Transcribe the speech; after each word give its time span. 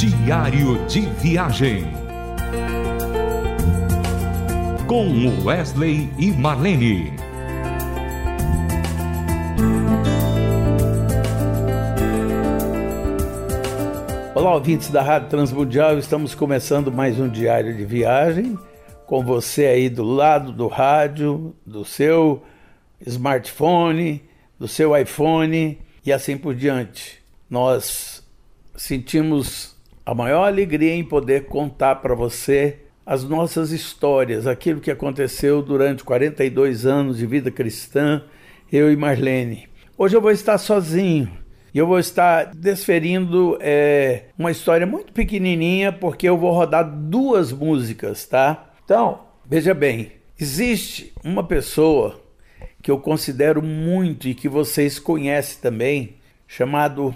Diário 0.00 0.82
de 0.86 1.02
Viagem. 1.02 1.84
Com 4.86 5.44
Wesley 5.44 6.10
e 6.18 6.30
Marlene. 6.30 7.12
Olá, 14.34 14.54
ouvintes 14.54 14.88
da 14.88 15.02
Rádio 15.02 15.28
Transmundial, 15.28 15.98
estamos 15.98 16.34
começando 16.34 16.90
mais 16.90 17.20
um 17.20 17.28
Diário 17.28 17.76
de 17.76 17.84
Viagem 17.84 18.58
com 19.04 19.22
você 19.22 19.66
aí 19.66 19.90
do 19.90 20.02
lado 20.02 20.50
do 20.50 20.66
rádio, 20.66 21.54
do 21.66 21.84
seu 21.84 22.42
smartphone, 23.06 24.24
do 24.58 24.66
seu 24.66 24.96
iPhone 24.96 25.78
e 26.06 26.10
assim 26.10 26.38
por 26.38 26.54
diante. 26.54 27.20
Nós 27.50 28.26
sentimos 28.74 29.78
a 30.04 30.14
maior 30.14 30.46
alegria 30.46 30.94
em 30.94 31.04
poder 31.04 31.46
contar 31.46 31.96
para 31.96 32.14
você 32.14 32.78
as 33.04 33.24
nossas 33.24 33.72
histórias, 33.72 34.46
aquilo 34.46 34.80
que 34.80 34.90
aconteceu 34.90 35.62
durante 35.62 36.04
42 36.04 36.86
anos 36.86 37.18
de 37.18 37.26
vida 37.26 37.50
cristã, 37.50 38.22
eu 38.70 38.92
e 38.92 38.96
Marlene. 38.96 39.68
Hoje 39.98 40.16
eu 40.16 40.20
vou 40.20 40.30
estar 40.30 40.58
sozinho 40.58 41.30
e 41.74 41.78
eu 41.78 41.86
vou 41.86 41.98
estar 41.98 42.54
desferindo 42.54 43.58
é, 43.60 44.24
uma 44.38 44.50
história 44.50 44.86
muito 44.86 45.12
pequenininha, 45.12 45.92
porque 45.92 46.28
eu 46.28 46.38
vou 46.38 46.52
rodar 46.52 46.84
duas 46.84 47.52
músicas, 47.52 48.24
tá? 48.26 48.70
Então, 48.84 49.20
veja 49.44 49.74
bem, 49.74 50.12
existe 50.38 51.12
uma 51.22 51.44
pessoa 51.44 52.20
que 52.82 52.90
eu 52.90 52.98
considero 52.98 53.62
muito 53.62 54.26
e 54.26 54.34
que 54.34 54.48
vocês 54.48 54.98
conhecem 54.98 55.60
também, 55.60 56.16
chamado 56.46 57.14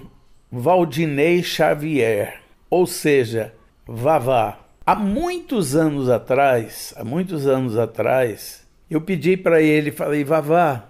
Valdinei 0.52 1.42
Xavier, 1.42 2.43
ou 2.74 2.88
seja, 2.88 3.54
Vavá. 3.86 4.58
Há 4.84 4.96
muitos 4.96 5.76
anos 5.76 6.08
atrás, 6.08 6.92
há 6.96 7.04
muitos 7.04 7.46
anos 7.46 7.78
atrás, 7.78 8.66
eu 8.90 9.00
pedi 9.00 9.36
para 9.36 9.62
ele, 9.62 9.92
falei, 9.92 10.24
Vavá, 10.24 10.88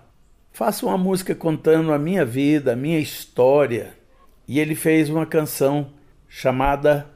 faça 0.51 0.87
uma 0.87 0.97
música 0.97 1.35
contando 1.35 1.93
a 1.93 1.99
minha 1.99 2.25
vida, 2.25 2.73
a 2.73 2.77
minha 2.77 2.99
história. 2.99 3.93
E 4.49 4.59
ele 4.59 4.75
fez 4.75 5.11
uma 5.11 5.27
canção 5.27 5.89
chamada 6.27 7.07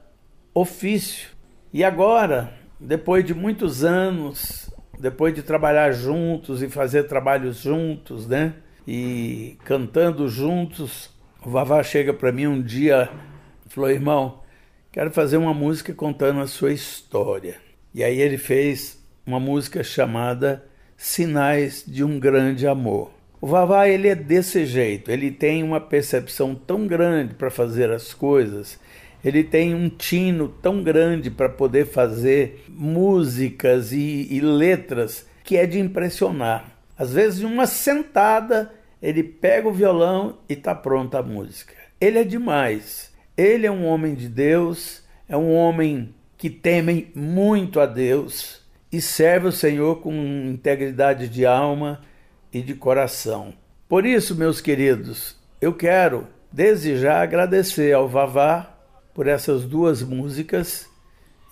Ofício. 0.52 1.30
E 1.72 1.82
agora, 1.82 2.52
depois 2.78 3.24
de 3.24 3.32
muitos 3.32 3.82
anos, 3.82 4.70
depois 5.00 5.34
de 5.34 5.42
trabalhar 5.42 5.92
juntos 5.92 6.62
e 6.62 6.68
fazer 6.68 7.04
trabalhos 7.04 7.62
juntos, 7.62 8.26
né? 8.26 8.52
E 8.86 9.56
cantando 9.64 10.28
juntos, 10.28 11.08
o 11.42 11.48
Vavá 11.48 11.82
chega 11.82 12.12
para 12.12 12.30
mim 12.30 12.46
um 12.46 12.60
dia 12.60 13.08
e 13.64 13.72
falou: 13.72 13.90
irmão, 13.90 14.40
quero 14.92 15.10
fazer 15.10 15.36
uma 15.36 15.54
música 15.54 15.92
contando 15.94 16.40
a 16.40 16.46
sua 16.46 16.72
história. 16.72 17.56
E 17.94 18.04
aí 18.04 18.20
ele 18.20 18.38
fez 18.38 19.02
uma 19.26 19.40
música 19.40 19.82
chamada 19.82 20.64
Sinais 20.96 21.84
de 21.86 22.04
um 22.04 22.18
Grande 22.18 22.66
Amor. 22.66 23.10
O 23.40 23.46
Vavá 23.46 23.88
ele 23.88 24.08
é 24.08 24.14
desse 24.14 24.66
jeito, 24.66 25.10
ele 25.10 25.30
tem 25.30 25.62
uma 25.62 25.80
percepção 25.80 26.54
tão 26.54 26.86
grande 26.86 27.34
para 27.34 27.50
fazer 27.50 27.90
as 27.90 28.12
coisas 28.12 28.78
ele 29.24 29.42
tem 29.42 29.74
um 29.74 29.88
tino 29.88 30.48
tão 30.48 30.82
grande 30.82 31.30
para 31.30 31.48
poder 31.48 31.86
fazer 31.86 32.64
músicas 32.68 33.92
e, 33.92 34.28
e, 34.30 34.40
letras 34.40 35.26
que 35.42 35.56
é 35.56 35.66
de 35.66 35.78
impressionar. 35.78 36.70
Às 36.96 37.12
vezes, 37.12 37.40
em 37.40 37.44
uma 37.44 37.66
sentada, 37.66 38.72
ele 39.02 39.22
pega 39.22 39.68
o 39.68 39.72
violão 39.72 40.38
e 40.48 40.52
está 40.52 40.74
pronta 40.74 41.18
a 41.18 41.22
música. 41.22 41.74
Ele 42.00 42.18
é 42.18 42.24
demais. 42.24 43.12
Ele 43.38 43.68
é 43.68 43.70
um 43.70 43.86
homem 43.86 44.16
de 44.16 44.28
Deus, 44.28 45.04
é 45.28 45.36
um 45.36 45.54
homem 45.54 46.12
que 46.36 46.50
teme 46.50 47.12
muito 47.14 47.78
a 47.78 47.86
Deus 47.86 48.60
e 48.90 49.00
serve 49.00 49.46
o 49.46 49.52
Senhor 49.52 50.00
com 50.00 50.12
integridade 50.12 51.28
de 51.28 51.46
alma 51.46 52.00
e 52.52 52.60
de 52.60 52.74
coração. 52.74 53.54
Por 53.88 54.04
isso, 54.04 54.34
meus 54.34 54.60
queridos, 54.60 55.36
eu 55.60 55.72
quero 55.72 56.26
desde 56.50 56.98
já 56.98 57.22
agradecer 57.22 57.92
ao 57.92 58.08
Vavá 58.08 58.76
por 59.14 59.28
essas 59.28 59.64
duas 59.64 60.02
músicas 60.02 60.90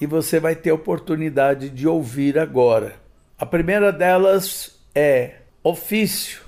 e 0.00 0.06
você 0.06 0.40
vai 0.40 0.56
ter 0.56 0.72
oportunidade 0.72 1.70
de 1.70 1.86
ouvir 1.86 2.36
agora. 2.36 2.96
A 3.38 3.46
primeira 3.46 3.92
delas 3.92 4.76
é 4.92 5.34
Ofício, 5.62 6.45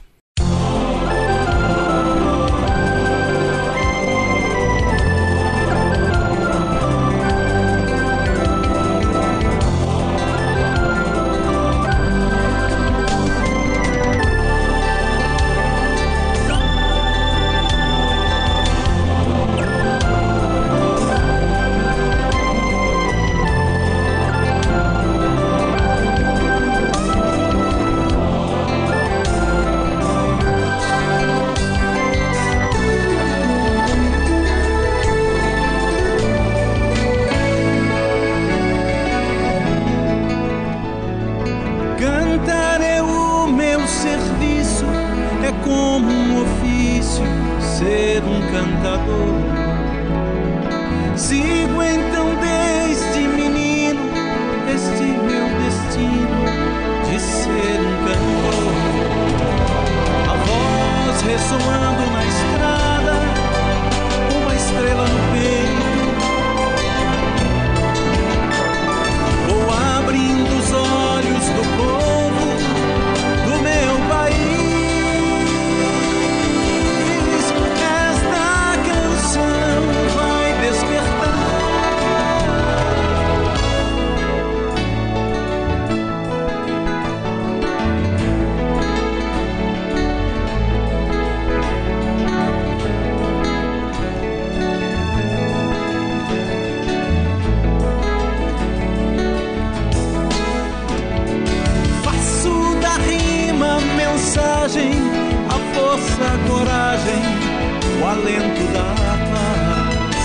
alento 108.09 108.65
da 108.73 108.95
paz. 109.33 110.17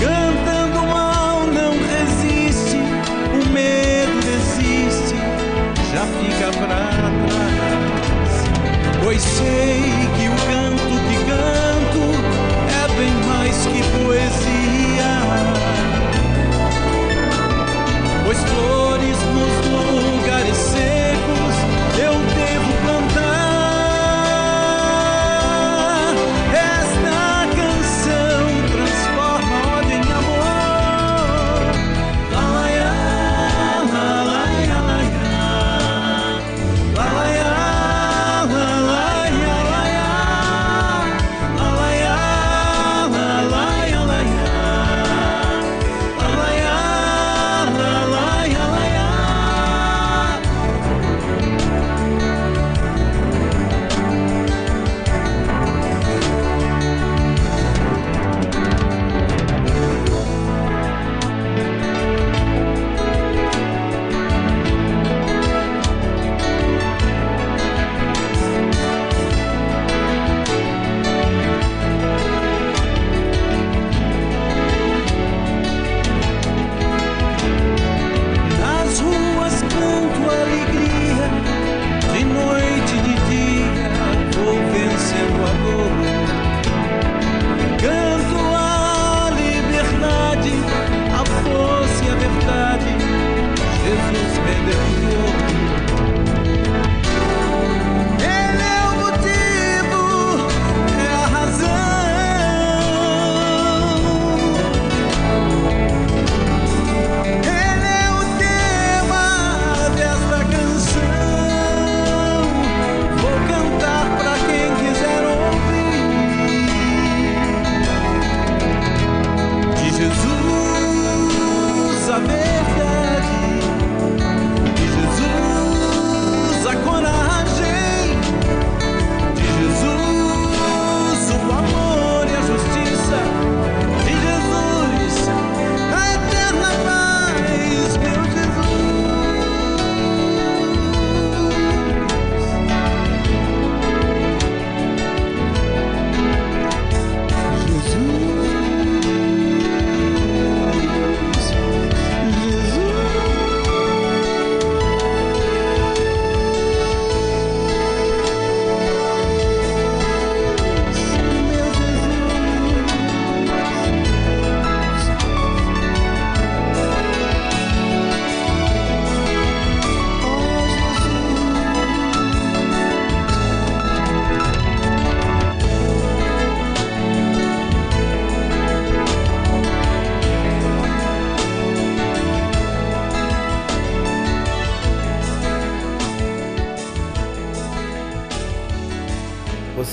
Cantando 0.00 0.86
mal 0.86 1.46
não 1.46 1.72
resiste, 1.72 2.76
o 3.34 3.48
medo 3.50 4.20
desiste, 4.22 5.16
já 5.92 6.06
fica 6.06 6.50
pra 6.58 7.10
trás. 7.26 8.30
Pois 9.02 9.22
sei 9.22 9.97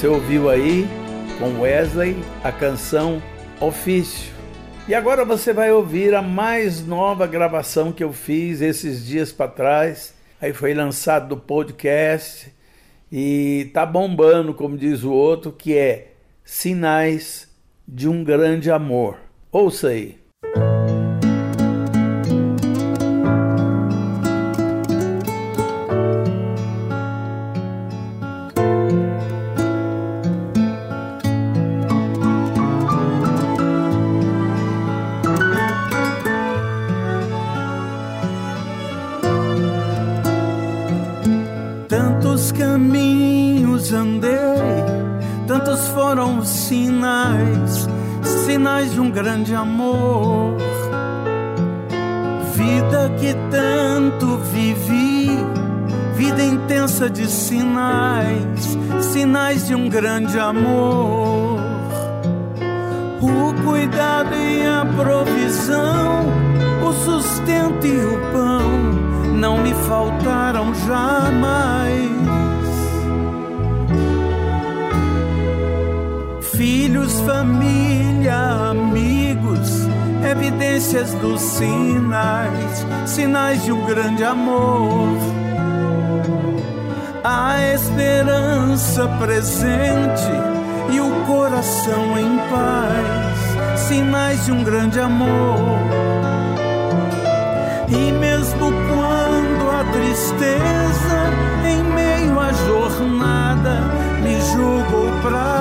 Você 0.05 0.09
ouviu 0.09 0.51
aí 0.51 0.85
com 1.39 1.61
Wesley 1.61 2.15
a 2.43 2.51
canção 2.51 3.19
Ofício. 3.59 4.31
E 4.87 4.93
agora 4.93 5.25
você 5.25 5.51
vai 5.51 5.71
ouvir 5.71 6.13
a 6.13 6.21
mais 6.21 6.85
nova 6.85 7.25
gravação 7.25 7.91
que 7.91 8.03
eu 8.03 8.13
fiz 8.13 8.61
esses 8.61 9.03
dias 9.03 9.31
para 9.31 9.49
trás. 9.49 10.13
Aí 10.39 10.53
foi 10.53 10.75
lançado 10.75 11.29
do 11.29 11.37
podcast 11.37 12.53
e 13.11 13.71
tá 13.73 13.83
bombando, 13.83 14.53
como 14.53 14.77
diz 14.77 15.03
o 15.03 15.11
outro, 15.11 15.51
que 15.51 15.75
é 15.75 16.11
Sinais 16.43 17.49
de 17.87 18.07
um 18.07 18.23
Grande 18.23 18.69
Amor. 18.69 19.17
Ouça 19.51 19.87
aí. 19.87 20.19
Sinais 48.45 48.91
de 48.91 48.99
um 48.99 49.11
grande 49.11 49.53
amor. 49.53 50.57
Vida 52.53 53.11
que 53.19 53.35
tanto 53.51 54.37
vivi, 54.37 55.29
vida 56.15 56.43
intensa 56.43 57.07
de 57.09 57.27
sinais, 57.27 58.77
sinais 59.11 59.67
de 59.67 59.75
um 59.75 59.87
grande 59.87 60.39
amor. 60.39 61.59
O 63.21 63.53
cuidado 63.63 64.33
e 64.35 64.65
a 64.65 64.85
provisão, 64.85 66.25
o 66.87 66.93
sustento 66.93 67.85
e 67.85 68.05
o 68.05 68.31
pão 68.31 69.35
não 69.35 69.61
me 69.61 69.73
faltaram 69.87 70.73
jamais. 70.73 72.24
Filhos, 77.05 77.19
família, 77.21 78.35
amigos, 78.71 79.87
evidências 80.29 81.13
dos 81.15 81.39
sinais, 81.41 82.85
sinais 83.05 83.63
de 83.63 83.71
um 83.71 83.85
grande 83.85 84.23
amor. 84.23 85.17
A 87.23 87.73
esperança 87.73 89.07
presente 89.19 90.31
e 90.91 90.99
o 90.99 91.25
coração 91.25 92.17
em 92.17 92.37
paz, 92.49 93.79
sinais 93.87 94.45
de 94.45 94.51
um 94.51 94.63
grande 94.63 94.99
amor. 94.99 95.79
E 97.87 98.11
mesmo 98.11 98.71
quando 98.71 99.69
a 99.69 99.83
tristeza 99.91 101.67
em 101.67 101.83
meio 101.83 102.39
à 102.39 102.51
jornada 102.51 103.81
me 104.21 104.41
jogou 104.41 105.11
para 105.21 105.54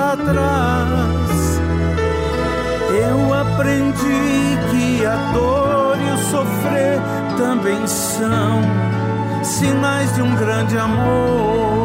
aprendi 3.65 4.59
que 4.69 5.05
a 5.05 5.15
dor 5.33 5.97
e 5.99 6.11
o 6.11 6.17
sofrer 6.29 6.99
também 7.35 7.87
são 7.87 8.61
sinais 9.43 10.13
de 10.13 10.21
um 10.21 10.35
grande 10.35 10.77
amor. 10.77 11.84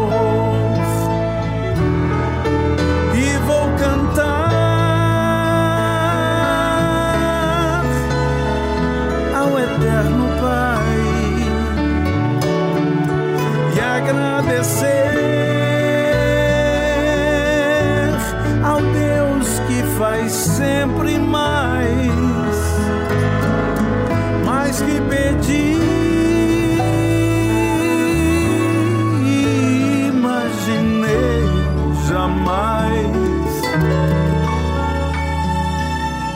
Jamais. 32.20 33.10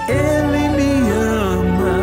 Ele 0.09 0.69
me 0.77 1.11
ama 1.11 1.99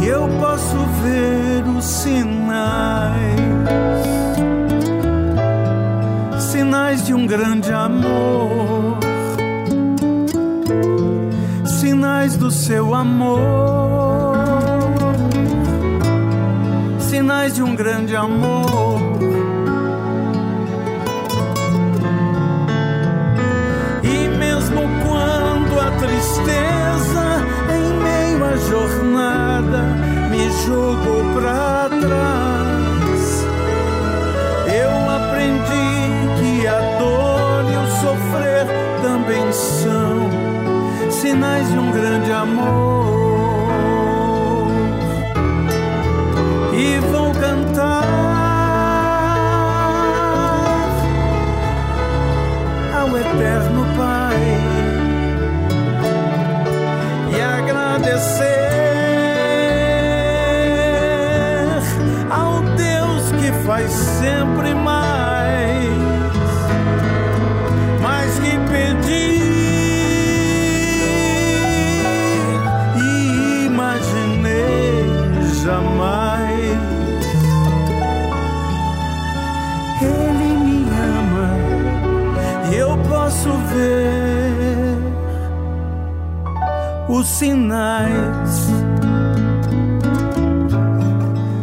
e 0.00 0.06
eu 0.06 0.28
posso 0.40 0.76
ver 1.02 1.68
os 1.76 1.84
sinais, 1.84 3.40
sinais 6.52 7.04
de 7.04 7.14
um 7.14 7.26
grande 7.26 7.72
amor 7.72 8.98
sinais 11.64 12.36
do 12.36 12.50
seu 12.50 12.94
amor, 12.94 14.36
sinais 16.98 17.54
de 17.54 17.62
um 17.62 17.74
grande 17.74 18.14
amor. 18.14 19.39
Tristeza 26.00 27.44
em 27.68 27.92
meio 28.02 28.44
à 28.44 28.56
jornada 28.56 29.82
me 30.30 30.50
jogou 30.64 31.22
para 31.34 31.90
trás, 31.90 33.46
eu 34.82 34.92
aprendi 35.10 35.90
que 36.38 36.66
a 36.66 36.80
dor 36.98 37.64
e 37.70 37.76
o 37.76 37.86
sofrer 38.00 38.66
também 39.02 39.52
são 39.52 40.30
sinais 41.10 41.68
de 41.70 41.78
um 41.78 41.92
grande 41.92 42.32
amor. 42.32 43.10
E 46.72 46.98
vou 47.12 47.30
cantar 47.32 48.04
ao 52.94 53.08
Eterno 53.18 53.69
agradecer 58.20 58.60
ao 62.30 62.60
Deus 62.76 63.32
que 63.32 63.50
faz 63.64 63.90
sempre 63.90 64.74
mais, 64.74 64.99
sinais, 87.40 88.68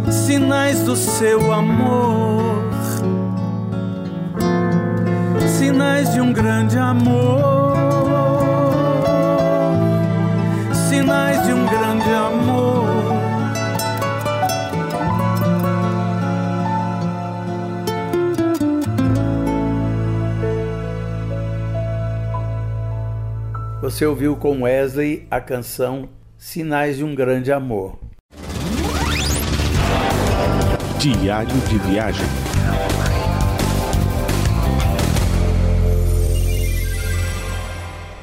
sinais 0.10 0.82
do 0.82 0.96
seu 0.96 1.54
amor, 1.54 2.64
sinais 5.60 6.12
de 6.14 6.20
um 6.20 6.34
grande 6.34 6.80
amor. 6.80 7.78
Sinais 10.90 11.46
de 11.46 11.54
um 11.54 11.66
grande 11.68 12.12
amor. 12.12 12.47
Você 23.90 24.06
ouviu 24.06 24.36
com 24.36 24.64
Wesley 24.64 25.26
a 25.32 25.40
canção 25.40 26.10
Sinais 26.38 26.98
de 26.98 27.06
um 27.06 27.16
Grande 27.16 27.54
Amor. 27.54 27.98
Diário 31.00 31.56
de 31.70 31.78
Viagem. 31.78 32.26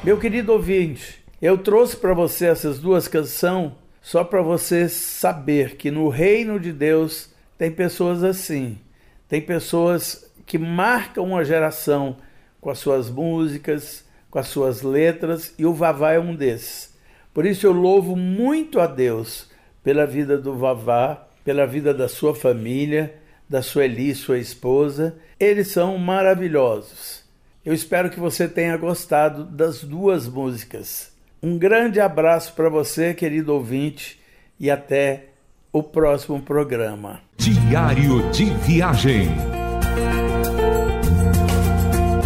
Meu 0.03 0.19
querido 0.19 0.53
ouvinte, 0.53 1.25
eu 1.41 1.57
trouxe 1.57 1.97
para 1.97 2.13
você 2.13 2.45
essas 2.45 2.77
duas 2.77 3.07
canções 3.07 3.71
só 4.03 4.23
para 4.23 4.43
você 4.43 4.87
saber 4.87 5.77
que 5.77 5.89
no 5.89 6.09
reino 6.09 6.59
de 6.59 6.71
Deus 6.71 7.33
tem 7.57 7.71
pessoas 7.71 8.23
assim. 8.23 8.77
Tem 9.27 9.41
pessoas 9.41 10.31
que 10.45 10.59
marcam 10.59 11.23
uma 11.23 11.43
geração 11.43 12.17
com 12.61 12.69
as 12.69 12.77
suas 12.77 13.09
músicas, 13.09 14.04
com 14.35 14.39
as 14.39 14.47
suas 14.47 14.81
letras, 14.81 15.55
e 15.57 15.65
o 15.65 15.73
Vavá 15.73 16.11
é 16.11 16.19
um 16.19 16.35
desses. 16.35 16.93
Por 17.33 17.45
isso 17.45 17.65
eu 17.65 17.71
louvo 17.71 18.17
muito 18.17 18.81
a 18.81 18.85
Deus 18.85 19.49
pela 19.81 20.05
vida 20.05 20.37
do 20.37 20.57
Vavá, 20.57 21.25
pela 21.45 21.65
vida 21.65 21.93
da 21.93 22.09
sua 22.09 22.35
família, 22.35 23.15
da 23.47 23.61
Sueli, 23.61 24.13
sua 24.13 24.37
esposa. 24.37 25.15
Eles 25.39 25.69
são 25.69 25.97
maravilhosos. 25.97 27.23
Eu 27.63 27.73
espero 27.73 28.09
que 28.09 28.19
você 28.19 28.45
tenha 28.45 28.75
gostado 28.75 29.45
das 29.45 29.85
duas 29.85 30.27
músicas. 30.27 31.13
Um 31.41 31.57
grande 31.57 32.01
abraço 32.01 32.51
para 32.55 32.67
você, 32.67 33.13
querido 33.13 33.53
ouvinte, 33.53 34.19
e 34.59 34.69
até 34.69 35.27
o 35.71 35.81
próximo 35.81 36.41
programa. 36.41 37.21
Diário 37.37 38.29
de 38.31 38.43
Viagem. 38.65 39.29